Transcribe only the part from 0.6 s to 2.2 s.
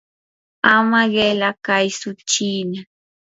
ama qila kaytsu